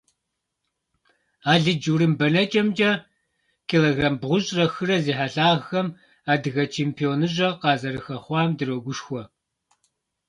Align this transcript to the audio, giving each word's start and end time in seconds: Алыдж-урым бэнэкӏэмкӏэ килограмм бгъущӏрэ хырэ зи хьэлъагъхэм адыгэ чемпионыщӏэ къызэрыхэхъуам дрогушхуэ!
Алыдж-урым 1.51 2.13
бэнэкӏэмкӏэ 2.19 2.91
килограмм 3.69 4.17
бгъущӏрэ 4.21 4.65
хырэ 4.73 4.97
зи 5.03 5.13
хьэлъагъхэм 5.17 5.87
адыгэ 6.31 6.63
чемпионыщӏэ 6.73 7.49
къызэрыхэхъуам 7.61 8.49
дрогушхуэ! 8.57 9.23